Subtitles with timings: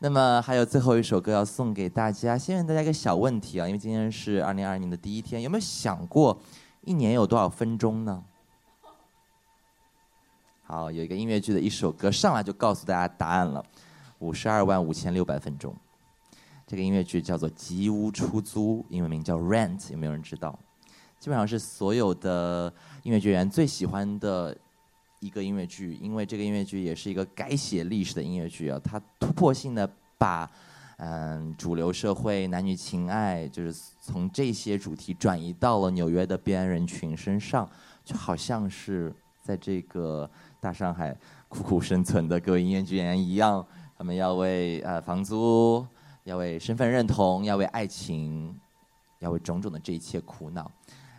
[0.00, 6.40] 那么还有最后一首歌要送给大家，先问大家一个小问题啊，因为今天是二零二二年的第一天，有没有想过
[6.82, 8.22] 一年有多少分钟呢？
[10.62, 13.64] 好，有一个音乐剧的一首歌上来就告诉大家答案了，
[14.20, 15.74] 五十二万五千六百分钟。
[16.64, 20.56] 这个音乐剧叫做《吉屋出租》，英文名叫《Rent》，有没有人知道？
[21.18, 22.72] 基本上是所有的
[23.02, 24.56] 音乐剧员最喜欢的。
[25.20, 30.48] 一个音乐剧，因为这个音乐剧也是一个改写历史的音乐剧啊，它突破性的把
[30.98, 37.68] 嗯主流社会男女情爱，就是从这些主题转移到了纽约的边缘人群身上，
[38.04, 39.12] 就好像是
[39.42, 41.16] 在这个大上海
[41.48, 45.84] 苦苦生存的各位音乐剧演员一样，他们要为呃房租，
[46.24, 48.56] 要为身份认同，要为爱情，
[49.18, 50.70] 要为种种的这一切苦恼，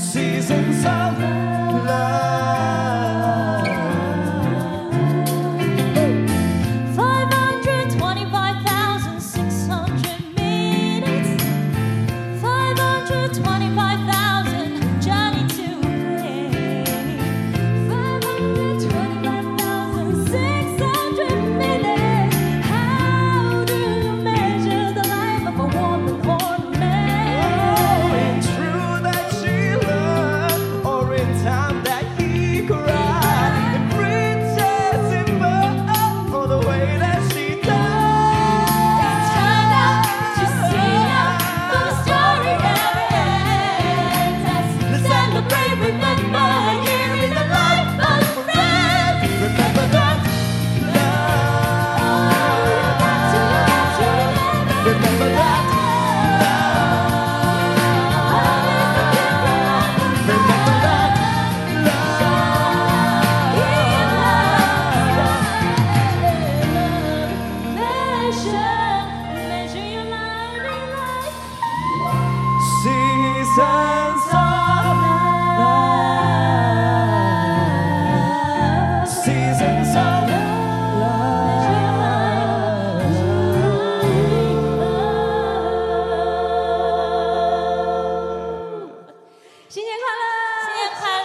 [0.09, 1.48] seasons of love.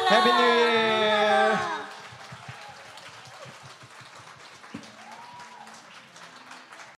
[0.06, 0.83] Happy New Year!